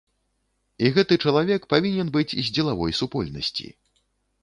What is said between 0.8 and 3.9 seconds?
І гэты чалавек павінен быць з дзелавой супольнасці.